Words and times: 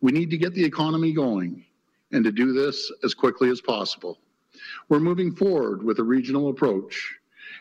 We 0.00 0.12
need 0.12 0.30
to 0.30 0.38
get 0.38 0.54
the 0.54 0.64
economy 0.64 1.12
going 1.12 1.64
and 2.12 2.24
to 2.24 2.32
do 2.32 2.52
this 2.52 2.90
as 3.04 3.14
quickly 3.14 3.50
as 3.50 3.60
possible. 3.60 4.18
We're 4.88 5.00
moving 5.00 5.34
forward 5.34 5.82
with 5.82 5.98
a 5.98 6.04
regional 6.04 6.48
approach, 6.48 7.14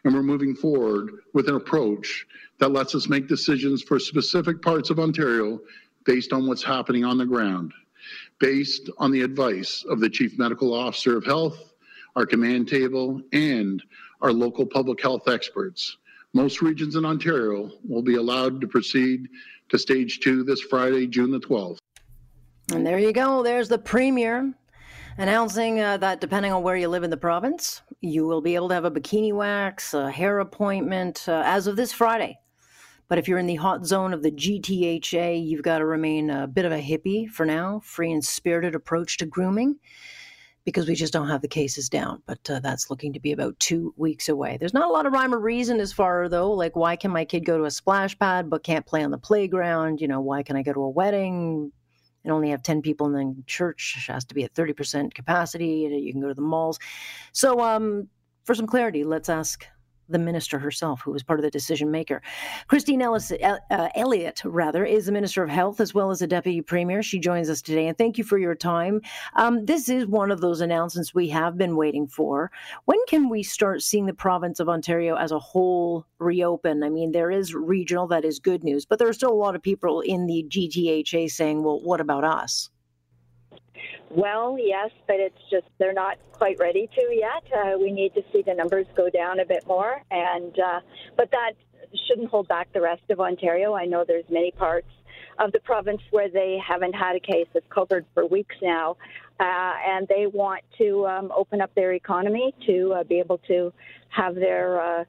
and 0.03 0.13
we're 0.13 0.23
moving 0.23 0.55
forward 0.55 1.11
with 1.33 1.47
an 1.47 1.55
approach 1.55 2.25
that 2.59 2.71
lets 2.71 2.95
us 2.95 3.07
make 3.07 3.27
decisions 3.27 3.81
for 3.81 3.99
specific 3.99 4.61
parts 4.61 4.89
of 4.89 4.99
Ontario 4.99 5.59
based 6.05 6.33
on 6.33 6.47
what's 6.47 6.63
happening 6.63 7.05
on 7.05 7.17
the 7.17 7.25
ground, 7.25 7.73
based 8.39 8.89
on 8.97 9.11
the 9.11 9.21
advice 9.21 9.85
of 9.87 9.99
the 9.99 10.09
Chief 10.09 10.37
Medical 10.37 10.73
Officer 10.73 11.17
of 11.17 11.25
Health, 11.25 11.73
our 12.15 12.25
command 12.25 12.67
table, 12.67 13.21
and 13.31 13.81
our 14.21 14.33
local 14.33 14.65
public 14.65 15.01
health 15.01 15.27
experts. 15.27 15.97
Most 16.33 16.61
regions 16.61 16.95
in 16.95 17.05
Ontario 17.05 17.71
will 17.87 18.01
be 18.01 18.15
allowed 18.15 18.61
to 18.61 18.67
proceed 18.67 19.29
to 19.69 19.77
stage 19.77 20.19
two 20.19 20.43
this 20.43 20.61
Friday, 20.61 21.07
June 21.07 21.31
the 21.31 21.39
12th. 21.39 21.80
And 22.73 22.87
there 22.87 22.99
you 22.99 23.11
go. 23.11 23.43
There's 23.43 23.67
the 23.67 23.77
Premier 23.77 24.53
announcing 25.17 25.81
uh, 25.81 25.97
that 25.97 26.21
depending 26.21 26.53
on 26.53 26.63
where 26.63 26.77
you 26.77 26.87
live 26.87 27.03
in 27.03 27.09
the 27.09 27.17
province, 27.17 27.81
you 27.99 28.25
will 28.25 28.41
be 28.41 28.55
able 28.55 28.69
to 28.69 28.73
have 28.73 28.85
a 28.85 28.91
bikini 28.91 29.33
wax, 29.33 29.93
a 29.93 30.09
hair 30.09 30.39
appointment 30.39 31.25
uh, 31.27 31.43
as 31.45 31.67
of 31.67 31.75
this 31.75 31.91
Friday. 31.91 32.39
But 33.09 33.17
if 33.17 33.27
you're 33.27 33.39
in 33.39 33.45
the 33.45 33.55
hot 33.55 33.85
zone 33.85 34.13
of 34.13 34.23
the 34.23 34.31
GTHA, 34.31 35.45
you've 35.45 35.63
got 35.63 35.79
to 35.79 35.85
remain 35.85 36.29
a 36.29 36.47
bit 36.47 36.63
of 36.63 36.71
a 36.71 36.81
hippie 36.81 37.27
for 37.27 37.45
now, 37.45 37.81
free 37.83 38.13
and 38.13 38.23
spirited 38.23 38.73
approach 38.73 39.17
to 39.17 39.25
grooming 39.25 39.75
because 40.63 40.87
we 40.87 40.95
just 40.95 41.11
don't 41.11 41.27
have 41.27 41.41
the 41.41 41.49
cases 41.49 41.89
down. 41.89 42.21
But 42.25 42.49
uh, 42.49 42.61
that's 42.61 42.89
looking 42.89 43.11
to 43.11 43.19
be 43.19 43.33
about 43.33 43.59
two 43.59 43.93
weeks 43.97 44.29
away. 44.29 44.55
There's 44.57 44.73
not 44.73 44.87
a 44.87 44.93
lot 44.93 45.05
of 45.05 45.11
rhyme 45.11 45.35
or 45.35 45.39
reason 45.39 45.81
as 45.81 45.91
far 45.91 46.29
though, 46.29 46.51
like 46.53 46.77
why 46.77 46.95
can 46.95 47.11
my 47.11 47.25
kid 47.25 47.43
go 47.43 47.57
to 47.57 47.65
a 47.65 47.71
splash 47.71 48.17
pad 48.17 48.49
but 48.49 48.63
can't 48.63 48.85
play 48.85 49.03
on 49.03 49.11
the 49.11 49.17
playground? 49.17 49.99
You 49.99 50.07
know, 50.07 50.21
why 50.21 50.41
can 50.41 50.55
I 50.55 50.63
go 50.63 50.71
to 50.71 50.81
a 50.83 50.89
wedding 50.89 51.73
and 52.23 52.31
only 52.31 52.49
have 52.49 52.63
10 52.63 52.81
people 52.81 53.07
and 53.07 53.15
then 53.15 53.43
church 53.47 54.05
has 54.07 54.25
to 54.25 54.35
be 54.35 54.43
at 54.43 54.53
30% 54.53 55.13
capacity 55.13 55.89
you 56.01 56.11
can 56.11 56.21
go 56.21 56.27
to 56.27 56.33
the 56.33 56.41
malls. 56.41 56.79
So 57.31 57.59
um, 57.61 58.07
for 58.43 58.55
some 58.55 58.67
clarity 58.67 59.03
let's 59.03 59.29
ask 59.29 59.65
the 60.11 60.19
minister 60.19 60.59
herself, 60.59 61.01
who 61.01 61.11
was 61.11 61.23
part 61.23 61.39
of 61.39 61.43
the 61.43 61.51
decision 61.51 61.91
maker. 61.91 62.21
Christine 62.67 63.01
Ellis, 63.01 63.31
uh, 63.31 63.57
uh, 63.69 63.89
Elliott, 63.95 64.41
rather, 64.45 64.85
is 64.85 65.05
the 65.05 65.11
Minister 65.11 65.43
of 65.43 65.49
Health 65.49 65.79
as 65.79 65.93
well 65.93 66.11
as 66.11 66.21
a 66.21 66.27
Deputy 66.27 66.61
Premier. 66.61 67.01
She 67.03 67.19
joins 67.19 67.49
us 67.49 67.61
today, 67.61 67.87
and 67.87 67.97
thank 67.97 68.17
you 68.17 68.23
for 68.23 68.37
your 68.37 68.55
time. 68.55 69.01
Um, 69.35 69.65
this 69.65 69.89
is 69.89 70.05
one 70.05 70.31
of 70.31 70.41
those 70.41 70.61
announcements 70.61 71.13
we 71.13 71.29
have 71.29 71.57
been 71.57 71.75
waiting 71.75 72.07
for. 72.07 72.51
When 72.85 72.99
can 73.07 73.29
we 73.29 73.43
start 73.43 73.81
seeing 73.81 74.05
the 74.05 74.13
province 74.13 74.59
of 74.59 74.69
Ontario 74.69 75.15
as 75.15 75.31
a 75.31 75.39
whole 75.39 76.05
reopen? 76.19 76.83
I 76.83 76.89
mean, 76.89 77.11
there 77.11 77.31
is 77.31 77.53
regional, 77.53 78.07
that 78.07 78.25
is 78.25 78.39
good 78.39 78.63
news, 78.63 78.85
but 78.85 78.99
there 78.99 79.07
are 79.07 79.13
still 79.13 79.31
a 79.31 79.33
lot 79.33 79.55
of 79.55 79.61
people 79.61 80.01
in 80.01 80.27
the 80.27 80.45
GTHA 80.49 81.31
saying, 81.31 81.63
well, 81.63 81.81
what 81.81 82.01
about 82.01 82.23
us? 82.23 82.69
Well, 84.13 84.57
yes, 84.59 84.89
but 85.07 85.17
it's 85.19 85.39
just 85.49 85.65
they're 85.77 85.93
not 85.93 86.17
quite 86.33 86.59
ready 86.59 86.89
to 86.95 87.15
yet. 87.15 87.43
Uh, 87.55 87.77
we 87.77 87.91
need 87.91 88.13
to 88.15 88.21
see 88.33 88.41
the 88.41 88.53
numbers 88.53 88.85
go 88.95 89.09
down 89.09 89.39
a 89.39 89.45
bit 89.45 89.65
more, 89.65 90.01
and 90.11 90.53
uh, 90.59 90.81
but 91.15 91.31
that 91.31 91.53
shouldn't 92.07 92.29
hold 92.29 92.49
back 92.49 92.73
the 92.73 92.81
rest 92.81 93.03
of 93.09 93.21
Ontario. 93.21 93.73
I 93.73 93.85
know 93.85 94.03
there's 94.05 94.29
many 94.29 94.51
parts 94.51 94.87
of 95.39 95.53
the 95.53 95.61
province 95.61 96.01
where 96.11 96.29
they 96.29 96.57
haven't 96.65 96.93
had 96.93 97.15
a 97.15 97.21
case 97.21 97.47
of 97.55 97.63
COVID 97.69 98.03
for 98.13 98.25
weeks 98.25 98.55
now, 98.61 98.97
uh, 99.39 99.73
and 99.87 100.07
they 100.09 100.27
want 100.27 100.63
to 100.77 101.07
um, 101.07 101.31
open 101.33 101.61
up 101.61 101.73
their 101.73 101.93
economy 101.93 102.53
to 102.67 102.93
uh, 102.93 103.03
be 103.05 103.19
able 103.19 103.37
to 103.47 103.71
have 104.09 104.35
their 104.35 104.81
uh, 104.81 105.03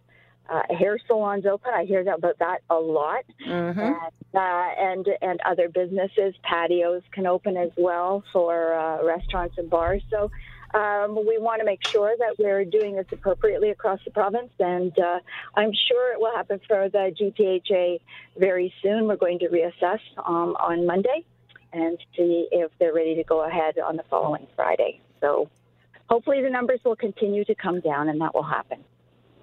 uh, 0.53 0.63
hair 0.75 0.99
salons 1.09 1.47
open. 1.47 1.73
I 1.75 1.85
hear 1.85 2.01
about 2.01 2.39
that 2.39 2.59
a 2.69 2.75
lot, 2.75 3.25
mm-hmm. 3.47 3.81
and, 3.81 3.95
uh, 4.35 4.39
and 4.79 5.09
and 5.23 5.41
other 5.47 5.69
businesses, 5.69 6.35
patios 6.43 7.03
can 7.13 7.27
open 7.27 7.57
as 7.57 7.71
well 7.77 8.23
for 8.33 8.75
uh, 8.75 9.05
restaurants 9.05 9.57
and 9.59 9.71
bars. 9.71 10.03
So. 10.11 10.31
Um, 10.75 11.17
we 11.17 11.37
want 11.37 11.61
to 11.61 11.67
make 11.67 11.87
sure 11.87 12.15
that 12.19 12.37
we're 12.39 12.65
doing 12.65 12.97
this 12.97 13.05
appropriately 13.13 13.69
across 13.69 14.01
the 14.07 14.11
province, 14.11 14.49
and 14.59 14.91
uh, 14.99 15.19
I'm 15.55 15.71
sure 15.87 16.15
it 16.15 16.19
will 16.19 16.35
happen 16.35 16.63
for 16.67 16.89
the 16.89 17.13
GTHA 17.15 18.01
very 18.39 18.73
soon. 18.83 19.07
We're 19.07 19.17
going 19.17 19.39
to 19.41 19.49
reassess 19.49 19.99
um, 20.27 20.57
on 20.59 20.87
Monday 20.87 21.27
and 21.75 21.99
see 22.17 22.49
if 22.51 22.71
they're 22.79 22.95
ready 22.95 23.15
to 23.17 23.23
go 23.23 23.47
ahead 23.47 23.79
on 23.79 23.99
the 23.99 24.03
following 24.09 24.47
Friday. 24.57 25.03
So 25.21 25.51
hopefully 26.09 26.41
the 26.41 26.49
numbers 26.49 26.81
will 26.87 26.97
continue 26.97 27.45
to 27.45 27.55
come 27.55 27.81
down, 27.81 28.09
and 28.09 28.19
that 28.23 28.35
will 28.35 28.43
happen. 28.43 28.83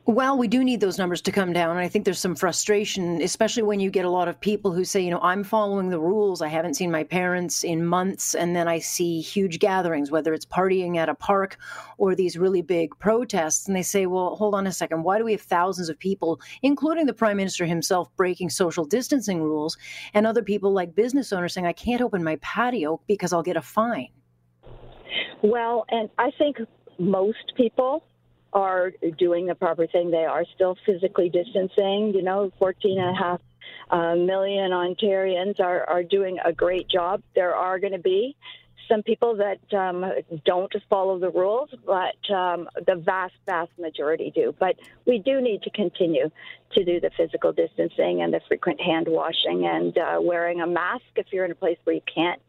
Well, 0.09 0.40
we 0.40 0.47
do 0.47 0.64
need 0.64 0.80
those 0.80 0.97
numbers 0.97 1.22
to 1.22 1.31
come 1.31 1.53
down. 1.53 1.70
And 1.70 1.80
I 1.80 1.88
think 1.88 2.03
there's 2.03 2.18
some 2.18 2.36
frustration, 2.36 3.22
especially 3.22 3.62
when 3.62 3.80
you 3.80 3.92
get 3.92 4.06
a 4.06 4.09
lot 4.09 4.28
of 4.28 4.40
people 4.40 4.72
who 4.72 4.84
say, 4.84 5.02
you 5.02 5.12
know, 5.12 5.20
I'm 5.22 5.44
following 5.44 5.90
the 5.90 6.00
rules. 6.00 6.42
I 6.42 6.47
haven't 6.47 6.74
seen 6.74 6.90
my 6.90 7.03
parents 7.03 7.64
in 7.64 7.86
months. 7.86 8.34
And 8.34 8.56
then 8.56 8.68
I 8.68 8.80
see 8.80 9.22
huge 9.22 9.59
gatherings, 9.59 10.09
whether 10.09 10.34
it's 10.34 10.48
partying 10.48 10.98
at 10.98 11.09
a 11.09 11.14
park 11.14 11.58
or 12.00 12.16
these 12.16 12.40
really 12.40 12.64
big 12.64 12.98
protests. 12.98 13.68
And 13.68 13.75
they 13.78 13.84
say, 13.84 14.08
well, 14.08 14.36
hold 14.36 14.56
on 14.56 14.66
a 14.66 14.72
second. 14.72 15.03
Why 15.03 15.19
do 15.19 15.25
we 15.25 15.34
have 15.34 15.42
thousands 15.42 15.90
of 15.90 16.00
people, 16.00 16.42
including 16.64 17.06
the 17.06 17.14
prime 17.14 17.38
minister 17.38 17.68
himself, 17.68 18.09
breaking 18.16 18.50
social 18.50 18.86
distancing 18.86 19.44
rules? 19.44 19.78
And 20.16 20.25
other 20.25 20.42
people, 20.42 20.74
like 20.74 20.96
business 20.96 21.31
owners, 21.31 21.53
saying, 21.53 21.68
I 21.68 21.74
can't 21.74 22.02
open 22.02 22.24
my 22.24 22.38
patio 22.38 23.00
because 23.06 23.31
I'll 23.31 23.44
get 23.44 23.58
a 23.58 23.62
fine. 23.62 24.09
Well, 25.44 25.86
and 25.90 26.09
I 26.18 26.31
think 26.31 26.58
most 26.98 27.53
people 27.56 28.03
are 28.54 28.92
doing 29.18 29.46
the 29.46 29.56
proper 29.56 29.88
thing. 29.88 30.12
They 30.12 30.26
are 30.26 30.46
still 30.56 30.78
physically 30.86 31.30
distancing. 31.30 32.14
You 32.14 32.24
know, 32.24 32.52
14 32.60 33.00
and 33.00 33.16
a 33.16 33.20
half 33.20 33.42
uh, 33.90 34.16
million 34.16 34.72
Ontarians 34.72 35.60
are, 35.60 35.84
are 35.90 36.04
doing 36.04 36.38
a 36.44 36.54
great 36.54 36.88
job. 36.90 37.22
There 37.36 37.56
are 37.56 37.80
going 37.80 37.94
to 37.94 38.00
be 38.00 38.36
some 38.90 39.04
people 39.04 39.38
that 39.38 39.78
um, 39.78 40.04
don't 40.46 40.72
just 40.72 40.86
follow 40.90 41.20
the 41.20 41.30
rules, 41.30 41.70
but 41.86 42.34
um, 42.34 42.68
the 42.88 42.96
vast, 42.96 43.36
vast 43.46 43.72
majority 43.80 44.32
do. 44.34 44.54
But 44.60 44.76
we 45.06 45.20
do 45.20 45.40
need 45.42 45.62
to 45.64 45.70
continue 45.70 46.30
to 46.74 46.84
do 46.84 47.00
the 47.00 47.12
physical 47.16 47.54
distancing 47.54 48.22
and 48.22 48.34
the 48.34 48.42
frequent 48.48 48.81
hand 48.81 49.08
washing 49.08 49.66
and 49.66 49.98
uh, 49.98 50.18
wearing 50.20 50.62
a 50.62 50.68
mask 50.68 51.04
if 51.16 51.28
you're 51.31 51.46
in 51.46 51.52
a 51.52 51.56
place 51.56 51.78
where 51.84 51.96
you 51.96 52.02
can't 52.14 52.42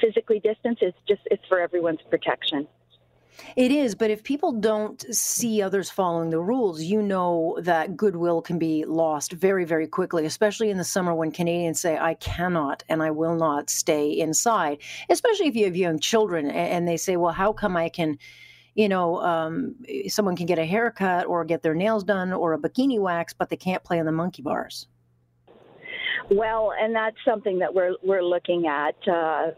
physically 0.00 0.38
distance. 0.38 0.78
It's 0.80 0.96
just 1.08 1.22
it's 1.26 1.44
for 1.48 1.60
everyone's 1.60 2.00
protection. 2.08 2.68
It 3.56 3.70
is, 3.70 3.94
but 3.94 4.10
if 4.10 4.22
people 4.22 4.52
don't 4.52 5.04
see 5.14 5.62
others 5.62 5.90
following 5.90 6.30
the 6.30 6.40
rules, 6.40 6.82
you 6.82 7.02
know 7.02 7.58
that 7.62 7.96
goodwill 7.96 8.42
can 8.42 8.58
be 8.58 8.84
lost 8.84 9.32
very, 9.32 9.64
very 9.64 9.86
quickly, 9.86 10.26
especially 10.26 10.70
in 10.70 10.78
the 10.78 10.84
summer 10.84 11.14
when 11.14 11.30
Canadians 11.30 11.80
say, 11.80 11.96
I 11.96 12.14
cannot 12.14 12.84
and 12.88 13.02
I 13.02 13.10
will 13.10 13.36
not 13.36 13.70
stay 13.70 14.10
inside, 14.10 14.78
especially 15.08 15.46
if 15.46 15.56
you 15.56 15.64
have 15.64 15.76
young 15.76 15.98
children 15.98 16.50
and 16.50 16.86
they 16.86 16.96
say, 16.96 17.16
Well, 17.16 17.32
how 17.32 17.52
come 17.52 17.76
I 17.76 17.88
can? 17.88 18.18
You 18.74 18.88
know, 18.88 19.20
um, 19.22 19.74
someone 20.06 20.36
can 20.36 20.46
get 20.46 20.60
a 20.60 20.64
haircut 20.64 21.26
or 21.26 21.44
get 21.44 21.62
their 21.62 21.74
nails 21.74 22.04
done 22.04 22.32
or 22.32 22.52
a 22.52 22.58
bikini 22.58 23.00
wax, 23.00 23.34
but 23.34 23.48
they 23.48 23.56
can't 23.56 23.82
play 23.82 23.98
in 23.98 24.06
the 24.06 24.12
monkey 24.12 24.40
bars. 24.40 24.86
Well, 26.30 26.72
and 26.78 26.94
that's 26.94 27.16
something 27.24 27.58
that 27.58 27.74
we're 27.74 27.94
we're 28.02 28.22
looking 28.22 28.66
at 28.68 28.94
uh, 29.08 29.50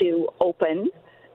to 0.00 0.28
open 0.40 0.90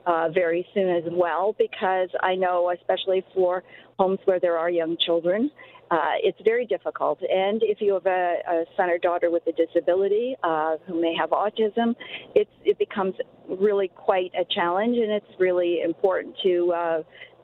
uh, 0.06 0.28
very 0.32 0.66
soon 0.72 0.88
as 0.88 1.04
well 1.10 1.54
because 1.58 2.08
I 2.20 2.34
know, 2.34 2.70
especially 2.70 3.24
for 3.34 3.64
homes 3.98 4.20
where 4.24 4.40
there 4.40 4.56
are 4.56 4.70
young 4.70 4.96
children, 4.98 5.50
uh, 5.90 6.14
it's 6.22 6.38
very 6.44 6.66
difficult. 6.66 7.20
And 7.22 7.62
if 7.62 7.80
you 7.80 7.94
have 7.94 8.06
a, 8.06 8.36
a 8.48 8.64
son 8.76 8.90
or 8.90 8.98
daughter 8.98 9.30
with 9.30 9.44
a 9.46 9.52
disability 9.52 10.36
uh, 10.42 10.76
who 10.86 11.00
may 11.00 11.14
have 11.18 11.30
autism, 11.30 11.94
it's, 12.34 12.50
it 12.64 12.78
becomes 12.78 13.14
really 13.48 13.88
quite 13.88 14.32
a 14.34 14.44
challenge, 14.52 14.96
and 14.96 15.12
it's 15.12 15.30
really 15.38 15.82
important 15.82 16.34
to 16.42 16.72
uh, 16.72 17.02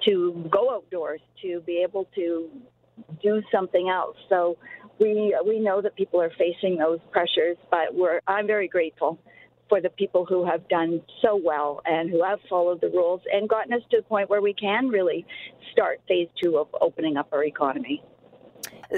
to 0.09 0.49
go 0.51 0.75
outdoors 0.75 1.21
to 1.43 1.61
be 1.61 1.85
able 1.89 2.09
to 2.17 2.51
do 3.23 3.41
something 3.53 3.89
else. 3.89 4.17
So 4.29 4.59
we 4.99 5.37
we 5.47 5.61
know 5.61 5.81
that 5.81 5.95
people 5.95 6.21
are 6.21 6.33
facing 6.37 6.77
those 6.79 6.99
pressures, 7.13 7.57
but 7.71 7.95
we're 7.95 8.21
I'm 8.27 8.49
very 8.49 8.67
grateful 8.67 9.21
for 9.73 9.81
the 9.81 9.89
people 9.89 10.27
who 10.27 10.45
have 10.45 10.69
done 10.69 11.01
so 11.23 11.35
well 11.35 11.81
and 11.87 12.11
who 12.11 12.23
have 12.23 12.39
followed 12.47 12.79
the 12.83 12.89
rules 12.89 13.23
and 13.33 13.49
gotten 13.49 13.73
us 13.73 13.81
to 13.91 13.97
the 13.97 14.03
point 14.03 14.29
where 14.29 14.43
we 14.43 14.53
can 14.53 14.89
really 14.89 15.25
start 15.73 15.99
phase 16.07 16.29
two 16.43 16.59
of 16.59 16.69
opening 16.83 17.17
up 17.17 17.27
our 17.33 17.43
economy. 17.45 18.05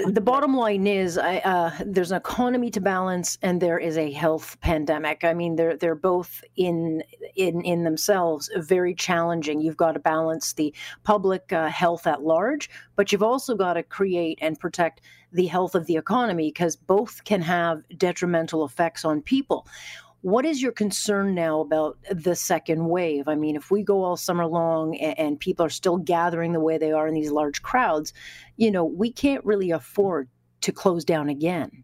the 0.07 0.19
bottom 0.19 0.53
line 0.53 0.85
is 0.85 1.17
uh, 1.17 1.71
there's 1.85 2.11
an 2.11 2.17
economy 2.17 2.69
to 2.69 2.81
balance 2.81 3.37
and 3.41 3.61
there 3.61 3.79
is 3.79 3.97
a 3.97 4.11
health 4.11 4.59
pandemic. 4.59 5.23
I 5.23 5.33
mean, 5.33 5.55
they're 5.55 5.77
they're 5.77 5.95
both 5.95 6.43
in 6.57 7.01
in 7.37 7.61
in 7.61 7.85
themselves 7.85 8.49
very 8.57 8.93
challenging. 8.93 9.61
You've 9.61 9.77
got 9.77 9.93
to 9.93 9.99
balance 9.99 10.51
the 10.51 10.73
public 11.03 11.53
uh, 11.53 11.69
health 11.69 12.05
at 12.05 12.21
large, 12.21 12.69
but 12.97 13.13
you've 13.13 13.23
also 13.23 13.55
got 13.55 13.75
to 13.75 13.83
create 13.83 14.39
and 14.41 14.59
protect 14.59 14.99
the 15.31 15.47
health 15.47 15.75
of 15.75 15.85
the 15.85 15.95
economy 15.95 16.49
because 16.49 16.75
both 16.75 17.23
can 17.23 17.41
have 17.41 17.81
detrimental 17.97 18.65
effects 18.65 19.05
on 19.05 19.21
people. 19.21 19.67
What 20.25 20.43
is 20.43 20.59
your 20.59 20.71
concern 20.71 21.35
now 21.35 21.59
about 21.59 21.99
the 22.09 22.35
second 22.35 22.89
wave? 22.89 23.27
I 23.27 23.35
mean, 23.35 23.55
if 23.55 23.69
we 23.69 23.83
go 23.83 24.03
all 24.03 24.17
summer 24.17 24.47
long 24.47 24.97
and, 24.97 25.19
and 25.19 25.39
people 25.39 25.63
are 25.63 25.69
still 25.69 25.97
gathering 25.97 26.51
the 26.51 26.59
way 26.59 26.79
they 26.79 26.91
are 26.91 27.07
in 27.07 27.13
these 27.13 27.29
large 27.29 27.61
crowds, 27.61 28.11
you 28.57 28.71
know, 28.71 28.83
we 28.83 29.11
can't 29.11 29.45
really 29.45 29.69
afford 29.69 30.27
to 30.61 30.71
close 30.71 31.05
down 31.05 31.29
again. 31.29 31.83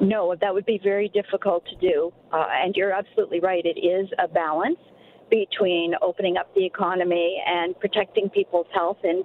No, 0.00 0.34
that 0.40 0.54
would 0.54 0.64
be 0.64 0.80
very 0.82 1.10
difficult 1.10 1.66
to 1.66 1.76
do. 1.76 2.10
Uh, 2.32 2.46
and 2.52 2.74
you're 2.74 2.92
absolutely 2.92 3.40
right. 3.40 3.66
It 3.66 3.78
is 3.78 4.08
a 4.18 4.26
balance 4.26 4.78
between 5.30 5.94
opening 6.02 6.36
up 6.36 6.52
the 6.54 6.64
economy 6.64 7.42
and 7.46 7.78
protecting 7.78 8.28
people's 8.28 8.66
health. 8.74 8.98
And 9.04 9.24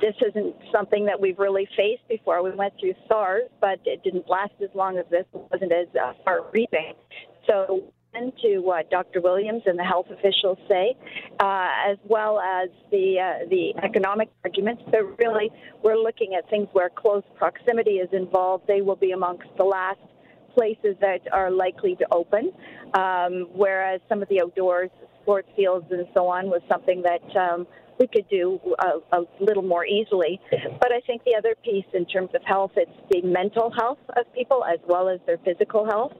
this 0.00 0.14
isn't 0.26 0.56
something 0.72 1.04
that 1.06 1.20
we've 1.20 1.38
really 1.38 1.68
faced 1.76 2.08
before. 2.08 2.42
We 2.42 2.50
went 2.52 2.74
through 2.80 2.94
SARS, 3.08 3.48
but 3.60 3.78
it 3.84 4.02
didn't 4.02 4.28
last 4.28 4.54
as 4.62 4.70
long 4.74 4.98
as 4.98 5.04
this. 5.10 5.26
It 5.34 5.40
wasn't 5.52 5.72
as 5.72 5.88
uh, 5.94 6.14
far-reaching. 6.24 6.94
So 7.46 7.92
to 8.42 8.58
what 8.60 8.90
Dr. 8.90 9.20
Williams 9.20 9.62
and 9.66 9.78
the 9.78 9.84
health 9.84 10.06
officials 10.10 10.58
say, 10.68 10.96
uh, 11.38 11.68
as 11.86 11.98
well 12.08 12.40
as 12.40 12.70
the 12.90 13.18
uh, 13.20 13.46
the 13.50 13.74
economic 13.82 14.30
arguments. 14.44 14.82
So 14.90 15.14
really, 15.18 15.50
we're 15.82 15.98
looking 15.98 16.34
at 16.34 16.48
things 16.48 16.68
where 16.72 16.88
close 16.88 17.24
proximity 17.36 17.96
is 17.96 18.08
involved. 18.12 18.66
They 18.66 18.80
will 18.80 18.96
be 18.96 19.12
amongst 19.12 19.48
the 19.58 19.64
last 19.64 20.00
places 20.54 20.96
that 21.00 21.20
are 21.32 21.50
likely 21.50 21.94
to 21.96 22.06
open, 22.10 22.52
um, 22.94 23.48
whereas 23.52 24.00
some 24.08 24.22
of 24.22 24.28
the 24.28 24.40
outdoors 24.40 24.90
sports 25.26 25.48
fields 25.56 25.86
and 25.90 26.06
so 26.14 26.28
on 26.28 26.46
was 26.46 26.62
something 26.70 27.02
that 27.02 27.36
um, 27.36 27.66
we 27.98 28.06
could 28.06 28.28
do 28.28 28.60
a, 28.78 29.16
a, 29.18 29.22
little 29.40 29.62
more 29.62 29.84
easily. 29.84 30.40
But 30.52 30.92
I 30.92 31.00
think 31.04 31.24
the 31.24 31.34
other 31.36 31.56
piece 31.64 31.86
in 31.94 32.06
terms 32.06 32.30
of 32.32 32.42
health, 32.44 32.70
it's 32.76 32.90
the 33.10 33.22
mental 33.22 33.72
health 33.76 33.98
of 34.16 34.32
people 34.34 34.64
as 34.64 34.78
well 34.86 35.08
as 35.08 35.18
their 35.26 35.38
physical 35.38 35.84
health 35.84 36.12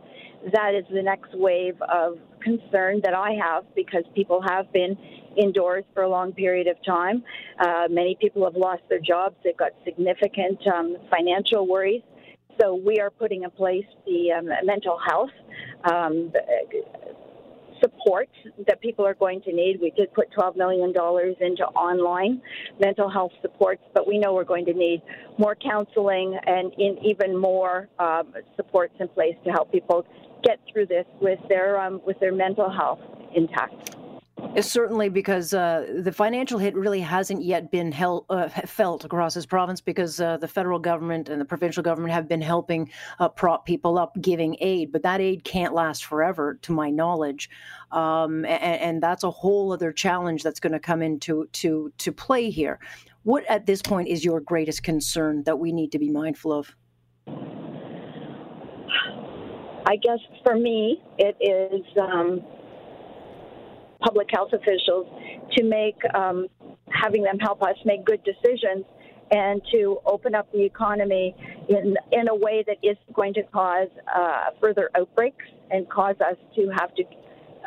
that 0.53 0.75
is 0.75 0.85
the 0.93 1.03
next 1.03 1.31
wave 1.35 1.81
of 1.83 2.19
concern 2.41 3.01
that 3.05 3.15
I 3.15 3.33
have 3.43 3.65
because 3.75 4.05
people 4.15 4.41
have 4.47 4.73
been 4.73 4.97
indoors 5.37 5.85
for 5.95 6.05
a 6.05 6.09
long 6.09 6.33
period 6.33 6.67
of 6.69 6.77
time. 6.85 7.25
Uh, 7.59 7.85
many 7.91 8.17
people 8.21 8.45
have 8.45 8.55
lost 8.55 8.83
their 8.89 9.01
jobs. 9.01 9.35
They've 9.43 9.57
got 9.57 9.73
significant 9.85 10.61
um, 10.67 10.97
financial 11.11 11.67
worries. 11.67 12.03
So 12.61 12.75
we 12.75 12.99
are 13.01 13.11
putting 13.11 13.43
in 13.43 13.51
place 13.51 13.85
the 14.07 14.33
um, 14.33 14.49
mental 14.65 14.99
health 15.05 15.31
um, 15.85 16.33
support 17.81 18.29
that 18.67 18.81
people 18.81 19.07
are 19.07 19.15
going 19.15 19.43
to 19.43 19.53
need. 19.53 19.81
We 19.81 19.91
did 19.91 20.13
put 20.13 20.31
$12 20.33 20.57
million 20.57 20.91
into 20.91 21.65
online 21.65 22.43
mental 22.81 23.09
health 23.09 23.33
supports, 23.43 23.83
but 23.95 24.07
we 24.07 24.19
know 24.19 24.35
we're 24.35 24.45
going 24.45 24.67
to 24.67 24.75
need 24.75 25.03
more 25.39 25.55
counseling 25.55 26.39
and 26.47 26.73
in 26.75 26.99
even 27.05 27.37
more 27.37 27.89
um, 27.99 28.35
supports 28.57 28.95
in 29.01 29.09
place 29.09 29.37
to 29.45 29.51
help 29.51 29.73
people 29.73 30.07
get 30.43 30.61
through 30.73 30.87
this 30.87 31.07
with 31.21 31.39
their 31.49 31.81
um, 31.81 32.01
with 32.07 32.19
their 32.21 32.33
mental 32.33 32.71
health 32.71 33.01
intact. 33.35 33.96
Certainly, 34.61 35.11
because 35.11 35.53
uh, 35.53 35.87
the 35.99 36.13
financial 36.13 36.59
hit 36.59 36.75
really 36.75 37.01
hasn't 37.01 37.43
yet 37.43 37.71
been 37.71 37.93
uh, 37.93 38.49
felt 38.49 39.05
across 39.05 39.35
this 39.35 39.47
province 39.47 39.81
because 39.81 40.21
uh, 40.21 40.39
the 40.39 40.49
federal 40.49 40.79
government 40.79 41.29
and 41.29 41.41
the 41.41 41.45
provincial 41.45 41.83
government 41.83 42.13
have 42.13 42.27
been 42.27 42.41
helping 42.41 42.91
uh, 43.19 43.29
prop 43.29 43.67
people 43.67 43.99
up, 43.99 44.17
giving 44.21 44.57
aid, 44.61 44.93
but 44.93 45.03
that 45.03 45.21
aid 45.21 45.45
can't 45.45 45.75
last 45.75 46.07
forever, 46.07 46.59
to 46.63 46.73
my 46.73 46.91
knowledge, 46.91 47.51
um, 47.93 48.45
and, 48.47 48.81
and, 48.81 49.03
that's 49.03 49.25
a 49.25 49.31
whole 49.31 49.73
other 49.73 49.93
challenge 49.93 50.43
that's 50.43 50.59
going 50.59 50.73
to 50.73 50.81
come 50.81 51.03
into 51.03 51.47
to 51.53 51.93
to 51.99 52.11
play 52.11 52.51
here. 52.51 52.81
What 53.25 53.45
at 53.51 53.67
this 53.67 53.83
point 53.83 54.09
is 54.09 54.25
your 54.25 54.41
greatest 54.41 54.83
concern 54.83 55.43
that 55.45 55.59
we 55.59 55.71
need 55.73 55.93
to 55.93 55.99
be 55.99 56.09
mindful 56.09 56.53
of? 56.53 56.75
I 59.89 59.97
guess 59.97 60.19
for 60.43 60.57
me, 60.57 61.03
it 61.19 61.37
is 61.41 61.85
um, 62.01 62.43
public 64.01 64.29
health 64.33 64.51
officials 64.53 65.07
to 65.57 65.65
make 65.65 65.97
um, 66.15 66.47
having 66.91 67.23
them 67.23 67.39
help 67.39 67.63
us 67.63 67.77
make 67.85 68.05
good 68.05 68.23
decisions 68.25 68.85
and 69.31 69.61
to 69.73 69.99
open 70.07 70.35
up 70.35 70.51
the 70.53 70.65
economy 70.65 71.35
in 71.69 71.97
in 72.13 72.29
a 72.29 72.35
way 72.35 72.65
that 72.67 72.77
isn't 72.83 73.13
going 73.13 73.35
to 73.35 73.43
cause 73.53 73.89
uh, 74.15 74.51
further 74.61 74.91
outbreaks 74.97 75.45
and 75.71 75.89
cause 75.91 76.15
us 76.21 76.37
to 76.55 76.69
have 76.79 76.95
to 76.95 77.03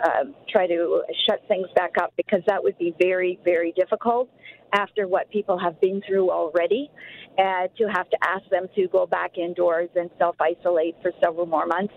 uh, 0.03 0.23
try 0.49 0.65
to 0.65 1.01
shut 1.27 1.41
things 1.49 1.67
back 1.75 1.91
up 2.01 2.13
because 2.15 2.39
that 2.47 2.63
would 2.63 2.77
be 2.77 2.95
very 3.01 3.39
very 3.43 3.73
difficult 3.73 4.29
after 4.73 5.07
what 5.07 5.29
people 5.31 5.57
have 5.57 5.79
been 5.81 6.01
through 6.07 6.29
already 6.31 6.89
uh, 7.37 7.67
to 7.77 7.85
have 7.93 8.09
to 8.09 8.17
ask 8.23 8.47
them 8.49 8.67
to 8.75 8.87
go 8.87 9.05
back 9.05 9.37
indoors 9.37 9.89
and 9.95 10.09
self 10.17 10.35
isolate 10.39 10.95
for 11.01 11.11
several 11.23 11.45
more 11.45 11.65
months. 11.65 11.93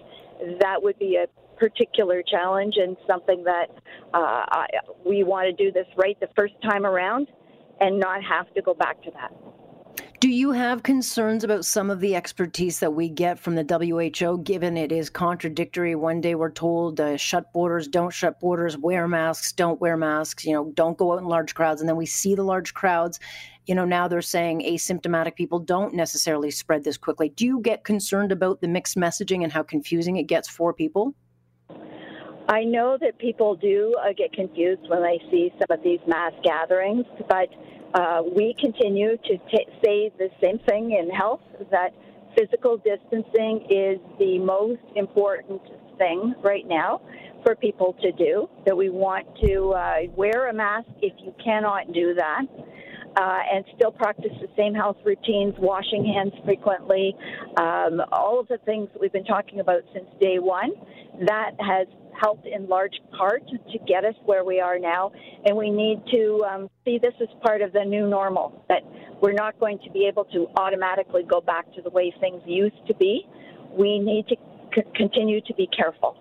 That 0.61 0.83
would 0.83 0.99
be 0.99 1.17
a 1.17 1.27
particular 1.57 2.23
challenge 2.23 2.75
and 2.77 2.97
something 3.07 3.45
that 3.45 3.67
uh, 4.15 4.45
I, 4.49 4.67
we 5.07 5.25
want 5.25 5.47
to 5.47 5.65
do 5.65 5.73
this 5.73 5.87
right 5.97 6.19
the 6.21 6.29
first 6.37 6.55
time 6.63 6.87
around 6.87 7.29
and 7.81 7.99
not 7.99 8.23
have 8.23 8.53
to 8.55 8.63
go 8.63 8.75
back 8.75 9.03
to 9.03 9.11
that. 9.13 9.33
Do 10.23 10.29
you 10.29 10.53
have 10.53 10.85
concerns 10.85 11.43
about 11.43 11.65
some 11.65 11.91
of 11.91 11.99
the 11.99 12.15
expertise 12.15 12.79
that 12.79 12.93
we 12.93 13.09
get 13.09 13.41
from 13.41 13.57
the 13.57 13.65
WHO, 13.65 14.39
given 14.45 14.77
it 14.77 14.93
is 14.93 15.11
contradictory? 15.11 15.97
One 15.97 16.21
day 16.21 16.37
we're 16.37 16.53
told 16.53 17.01
uh, 17.01 17.17
shut 17.17 17.53
borders, 17.53 17.89
don't 17.89 18.13
shut 18.13 18.39
borders, 18.39 18.79
wear 18.79 19.09
masks, 19.09 19.51
don't 19.51 19.81
wear 19.81 19.97
masks, 19.97 20.45
you 20.45 20.53
know, 20.53 20.71
don't 20.75 20.97
go 20.97 21.13
out 21.13 21.19
in 21.19 21.25
large 21.25 21.57
crowds. 21.57 21.81
And 21.81 21.89
then 21.89 21.97
we 21.97 22.07
see 22.07 22.37
the 22.37 22.45
large 22.45 22.73
crowds. 22.73 23.19
You 23.67 23.75
know, 23.75 23.85
now 23.85 24.07
they're 24.07 24.23
saying 24.23 24.61
asymptomatic 24.61 25.35
people 25.35 25.59
don't 25.59 25.93
necessarily 25.93 26.53
spread 26.53 26.85
this 26.85 26.97
quickly. 26.97 27.31
Do 27.31 27.45
you 27.45 27.61
get 27.61 27.83
concerned 27.83 28.31
about 28.31 28.61
the 28.61 28.69
mixed 28.69 28.97
messaging 28.97 29.43
and 29.43 29.53
how 29.53 29.65
confusing 29.65 30.19
it 30.19 30.29
gets 30.29 30.49
for 30.49 30.73
people? 30.73 31.17
I 32.49 32.65
know 32.65 32.99
that 33.01 33.19
people 33.19 33.55
do 33.57 33.95
uh, 34.03 34.13
get 34.17 34.33
confused 34.33 34.83
when 34.89 35.03
they 35.03 35.21
see 35.31 35.53
some 35.53 35.77
of 35.79 35.83
these 35.85 36.01
mass 36.07 36.33
gatherings, 36.43 37.07
but 37.29 37.49
uh, 37.95 38.23
we 38.35 38.55
continue 38.59 39.17
to 39.17 39.39
t- 39.51 39.67
say 39.85 40.11
the 40.19 40.29
same 40.43 40.59
thing 40.69 40.93
in 40.93 41.11
health 41.11 41.41
that 41.71 41.91
physical 42.37 42.79
distancing 42.79 43.67
is 43.71 43.99
the 44.19 44.39
most 44.39 44.81
important 44.97 45.61
thing 45.99 46.35
right 46.43 46.67
now 46.67 47.01
for 47.45 47.55
people 47.55 47.95
to 48.03 48.11
do. 48.13 48.49
That 48.67 48.77
we 48.77 48.91
want 48.91 49.27
to 49.45 49.73
uh, 49.73 49.97
wear 50.17 50.49
a 50.49 50.55
mask 50.55 50.89
if 51.01 51.13
you 51.19 51.35
cannot 51.43 51.93
do 51.93 52.15
that. 52.15 52.43
Uh, 53.15 53.41
and 53.53 53.63
still 53.77 53.93
practice 53.93 54.33
the 54.41 54.49
same 54.57 54.73
health 54.73 54.97
routines, 55.05 55.53
washing 55.59 56.03
hands 56.03 56.33
frequently, 56.47 57.15
um, 57.59 58.01
all 58.11 58.41
of 58.41 58.49
the 58.49 58.57
things 58.65 58.89
that 58.95 59.03
we've 59.03 59.13
been 59.13 59.23
talking 59.27 59.61
about 59.61 59.83
since 59.93 60.07
day 60.19 60.39
one. 60.39 60.71
That 61.27 61.51
has 61.61 61.87
helped 62.23 62.47
in 62.47 62.69
large 62.69 62.99
part 63.19 63.43
to 63.49 63.79
get 63.87 64.05
us 64.05 64.15
where 64.25 64.45
we 64.45 64.61
are 64.61 64.79
now. 64.79 65.11
And 65.45 65.57
we 65.57 65.71
need 65.71 65.99
to 66.13 66.45
um, 66.51 66.71
see 66.85 66.99
this 66.99 67.15
as 67.21 67.29
part 67.43 67.61
of 67.63 67.73
the 67.73 67.85
new 67.85 68.07
normal, 68.09 68.65
that 68.69 68.83
we're 69.21 69.39
not 69.45 69.59
going 69.59 69.79
to 69.85 69.91
be 69.91 70.07
able 70.07 70.25
to 70.27 70.47
automatically 70.57 71.25
go 71.29 71.41
back 71.41 71.65
to 71.75 71.83
the 71.83 71.91
way 71.91 72.15
things 72.21 72.43
used 72.47 72.87
to 72.87 72.95
be. 72.95 73.27
We 73.77 73.99
need 73.99 74.29
to 74.29 74.37
c- 74.75 74.91
continue 74.95 75.41
to 75.43 75.55
be 75.55 75.69
careful. 75.77 76.17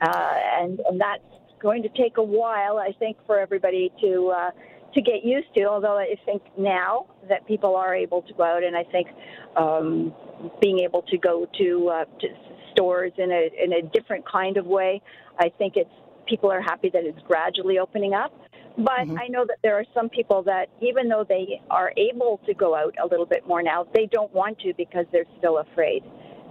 Uh, 0.00 0.34
and, 0.60 0.80
and 0.80 1.00
that's 1.00 1.22
going 1.60 1.82
to 1.82 1.88
take 1.90 2.16
a 2.16 2.22
while, 2.22 2.78
I 2.78 2.92
think, 2.98 3.16
for 3.26 3.38
everybody 3.38 3.90
to. 4.00 4.32
Uh, 4.36 4.50
to 4.94 5.00
get 5.00 5.24
used 5.24 5.46
to, 5.56 5.64
although 5.64 5.96
I 5.96 6.16
think 6.26 6.42
now 6.58 7.06
that 7.30 7.46
people 7.46 7.76
are 7.76 7.94
able 7.94 8.20
to 8.20 8.34
go 8.34 8.42
out, 8.42 8.62
and 8.62 8.76
I 8.76 8.84
think 8.84 9.08
um, 9.56 10.12
being 10.60 10.80
able 10.80 11.00
to 11.10 11.16
go 11.16 11.48
to, 11.58 11.88
uh, 11.88 12.04
to 12.20 12.28
stores 12.72 13.12
in 13.18 13.30
a 13.30 13.50
in 13.62 13.72
a 13.72 13.82
different 13.82 14.24
kind 14.30 14.56
of 14.56 14.66
way. 14.66 15.00
I 15.38 15.50
think 15.58 15.76
it's 15.76 15.90
people 16.26 16.50
are 16.50 16.60
happy 16.60 16.90
that 16.92 17.04
it's 17.04 17.20
gradually 17.26 17.78
opening 17.78 18.14
up. 18.14 18.32
But 18.76 19.00
mm-hmm. 19.00 19.18
I 19.18 19.26
know 19.28 19.44
that 19.46 19.58
there 19.62 19.76
are 19.76 19.84
some 19.92 20.08
people 20.08 20.42
that, 20.44 20.70
even 20.80 21.08
though 21.08 21.26
they 21.28 21.60
are 21.70 21.92
able 21.96 22.40
to 22.46 22.54
go 22.54 22.74
out 22.74 22.94
a 23.02 23.06
little 23.06 23.26
bit 23.26 23.46
more 23.46 23.62
now, 23.62 23.86
they 23.94 24.06
don't 24.10 24.32
want 24.32 24.58
to 24.60 24.72
because 24.76 25.04
they're 25.12 25.26
still 25.38 25.58
afraid. 25.58 26.02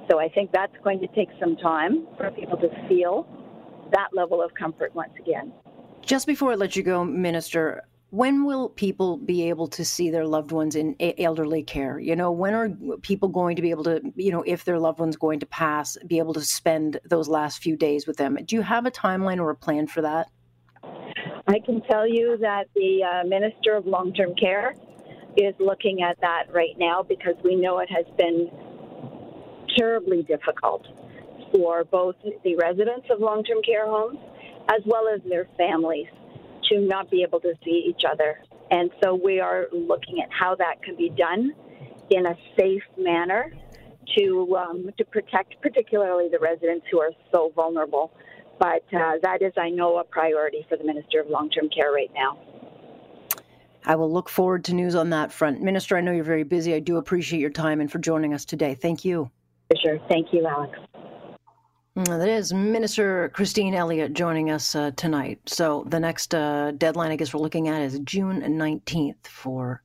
So 0.10 0.20
I 0.20 0.30
think 0.30 0.52
that's 0.52 0.76
going 0.84 1.00
to 1.00 1.08
take 1.08 1.30
some 1.40 1.56
time 1.58 2.08
for 2.18 2.30
people 2.32 2.58
to 2.58 2.70
feel 2.88 3.28
that 3.92 4.10
level 4.14 4.42
of 4.42 4.54
comfort 4.54 4.94
once 4.94 5.14
again. 5.20 5.52
Just 6.02 6.28
before 6.28 6.52
I 6.52 6.56
let 6.56 6.76
you 6.76 6.84
go, 6.84 7.04
Minister, 7.04 7.84
when 8.12 8.44
will 8.44 8.68
people 8.68 9.16
be 9.16 9.48
able 9.48 9.68
to 9.68 9.86
see 9.86 10.10
their 10.10 10.26
loved 10.26 10.52
ones 10.52 10.76
in 10.76 10.96
elderly 11.18 11.64
care? 11.64 11.98
You 11.98 12.16
know 12.16 12.32
when 12.32 12.54
are 12.54 12.70
people 13.02 13.30
going 13.30 13.56
to 13.56 13.62
be 13.62 13.72
able 13.72 13.86
to 13.86 14.02
you 14.16 14.32
know 14.32 14.44
if 14.46 14.66
their 14.66 14.78
loved 14.78 15.00
one's 15.00 15.16
going 15.16 15.40
to 15.40 15.46
pass 15.46 15.98
be 16.06 16.20
able 16.20 16.34
to 16.34 16.42
spend 16.42 17.00
those 17.06 17.28
last 17.28 17.64
few 17.64 17.76
days 17.76 18.06
with 18.06 18.18
them? 18.18 18.38
Do 18.46 18.56
you 18.56 18.62
have 18.62 18.86
a 18.86 18.92
timeline 18.92 19.40
or 19.40 19.50
a 19.50 19.56
plan 19.56 19.88
for 19.88 20.02
that? 20.02 20.28
I 21.48 21.60
can 21.66 21.82
tell 21.90 22.08
you 22.08 22.38
that 22.42 22.66
the 22.76 23.04
uh, 23.04 23.28
minister 23.28 23.76
of 23.76 23.88
long-term 23.88 24.36
care 24.36 24.76
is 25.38 25.56
looking 25.60 26.02
at 26.02 26.20
that 26.22 26.46
right 26.52 26.78
now 26.78 27.04
because 27.04 27.36
we 27.44 27.56
know 27.56 27.80
it 27.80 27.90
has 27.90 28.06
been 28.18 28.50
terribly 29.78 30.24
difficult 30.24 30.86
for 31.54 31.86
both 31.86 32.16
the 32.44 32.56
residents 32.58 33.08
of 33.10 33.20
long 33.20 33.44
term 33.46 33.60
care 33.66 33.86
homes 33.86 34.20
as 34.70 34.82
well 34.86 35.08
as 35.08 35.22
their 35.28 35.48
families 35.58 36.08
to 36.70 36.80
not 36.80 37.10
be 37.10 37.24
able 37.24 37.40
to 37.42 37.54
see 37.64 37.86
each 37.88 38.04
other. 38.10 38.42
And 38.70 38.90
so 39.04 39.16
we 39.16 39.40
are 39.40 39.68
looking 39.72 40.22
at 40.22 40.30
how 40.32 40.56
that 40.56 40.82
can 40.84 40.96
be 40.96 41.10
done 41.10 41.54
in 42.10 42.26
a 42.26 42.36
safe 42.58 42.84
manner 42.98 43.52
to 44.18 44.58
um, 44.58 44.90
to 44.98 45.06
protect 45.06 45.62
particularly 45.62 46.30
the 46.30 46.40
residents 46.40 46.86
who 46.92 47.00
are 47.00 47.12
so 47.32 47.52
vulnerable. 47.56 48.12
But 48.60 48.84
uh, 48.94 49.14
that 49.24 49.42
is, 49.42 49.54
I 49.58 49.70
know, 49.70 49.98
a 49.98 50.04
priority 50.04 50.66
for 50.70 50.78
the 50.78 50.84
Minister 50.84 51.22
of 51.22 51.28
Long 51.28 51.50
Term 51.50 51.70
Care 51.70 51.92
right 51.92 52.12
now. 52.14 52.38
I 53.86 53.96
will 53.96 54.12
look 54.12 54.30
forward 54.30 54.64
to 54.66 54.74
news 54.76 54.94
on 54.94 55.10
that 55.10 55.32
front. 55.32 55.62
Minister, 55.62 55.98
I 55.98 56.02
know 56.02 56.12
you're 56.12 56.24
very 56.24 56.44
busy. 56.44 56.76
I 56.76 56.80
do 56.80 56.98
appreciate 56.98 57.40
your 57.40 57.50
time 57.50 57.82
and 57.82 57.92
for 57.92 57.98
joining 57.98 58.34
us 58.34 58.46
today. 58.46 58.76
Thank 58.76 59.04
you. 59.04 59.32
Sure. 59.84 59.98
Thank 60.08 60.28
you, 60.32 60.46
Alex. 60.46 60.78
Mm, 61.98 62.06
that 62.20 62.30
is 62.30 62.54
Minister 62.54 63.30
Christine 63.34 63.74
Elliott 63.74 64.14
joining 64.14 64.50
us 64.50 64.76
uh, 64.76 64.92
tonight. 64.92 65.42
So 65.46 65.84
the 65.90 66.00
next 66.00 66.34
uh, 66.34 66.72
deadline, 66.72 67.12
I 67.12 67.18
guess, 67.18 67.34
we're 67.34 67.42
looking 67.42 67.68
at 67.68 67.82
is 67.82 68.00
June 68.00 68.42
19th 68.42 69.28
for 69.28 69.84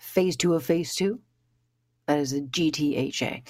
phase 0.00 0.34
two 0.34 0.54
of 0.54 0.64
phase 0.64 0.94
two. 0.94 1.20
That 2.06 2.20
is 2.20 2.30
the 2.30 2.40
GTHA. 2.40 3.42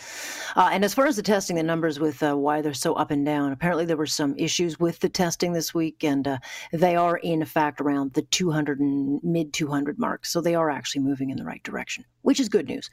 Uh, 0.57 0.71
and 0.73 0.85
as 0.85 0.95
far 0.95 1.07
as 1.07 1.15
the 1.15 1.23
testing, 1.23 1.55
the 1.55 1.63
numbers 1.63 2.01
with 2.01 2.21
uh, 2.25 2.35
why 2.35 2.61
they're 2.61 2.75
so 2.75 2.95
up 2.95 3.13
and 3.13 3.25
down, 3.25 3.53
apparently 3.53 3.85
there 3.85 3.99
were 3.99 4.07
some 4.07 4.35
issues 4.37 4.81
with 4.81 4.99
the 4.99 5.11
testing 5.11 5.53
this 5.53 5.73
week, 5.73 6.03
and 6.03 6.27
uh, 6.27 6.39
they 6.73 6.97
are 6.97 7.19
in 7.19 7.45
fact 7.45 7.81
around 7.81 8.15
the 8.15 8.23
200 8.23 8.81
and 8.81 9.21
mid 9.23 9.53
200 9.53 9.97
mark. 9.97 10.27
So 10.27 10.41
they 10.41 10.57
are 10.57 10.71
actually 10.71 11.03
moving 11.03 11.31
in 11.31 11.37
the 11.37 11.45
right 11.45 11.63
direction, 11.63 12.05
which 12.23 12.41
is 12.41 12.49
good 12.49 12.67
news. 12.67 12.91